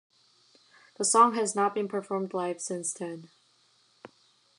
[0.97, 3.29] The song has not been performed live since then.